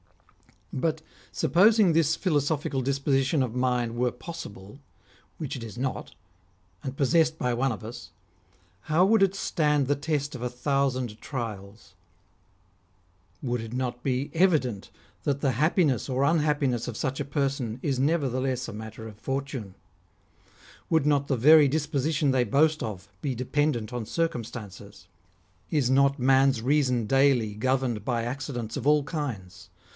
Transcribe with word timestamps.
But, 0.73 1.01
supposing 1.33 1.91
this 1.93 2.15
philo 2.15 2.39
sophical 2.39 2.81
disposition 2.83 3.43
of 3.43 3.53
mind 3.53 3.95
were 3.97 4.09
possible, 4.09 4.79
which 5.37 5.55
it 5.55 5.63
is 5.63 5.77
not, 5.77 6.15
and 6.81 6.97
possessed 6.97 7.37
by 7.37 7.53
one 7.53 7.71
of 7.71 7.83
us, 7.83 8.09
how 8.83 9.05
would 9.05 9.21
it 9.21 9.35
stand 9.35 9.85
the 9.85 9.97
test 9.97 10.33
of 10.33 10.41
a 10.41 10.49
thousand 10.49 11.19
trials? 11.21 11.93
Would 13.43 13.61
it 13.61 13.73
not 13.73 14.01
be 14.01 14.31
evident 14.33 14.89
that 15.23 15.41
the 15.41 15.51
happiness 15.51 16.09
or 16.09 16.23
unhappiness 16.23 16.87
of 16.87 16.97
such 16.97 17.19
a 17.19 17.25
person 17.25 17.77
is 17.83 17.99
never 17.99 18.27
theless 18.29 18.67
a 18.67 18.73
matter 18.73 19.07
of 19.07 19.17
fortune? 19.17 19.75
Would 20.89 21.05
not 21.05 21.27
the 21.27 21.37
very 21.37 21.67
dis 21.67 21.85
position 21.85 22.31
they 22.31 22.45
boast 22.45 22.81
of 22.81 23.07
be 23.21 23.35
dependent 23.35 23.91
on 23.93 24.05
circumstances? 24.07 25.07
Is 25.69 25.91
not 25.91 26.17
man's 26.17 26.61
reason 26.61 27.05
daily 27.07 27.53
governed 27.55 28.03
by 28.05 28.23
accidents 28.23 28.77
of 28.77 28.87
all 28.87 29.03
kinds 29.03 29.69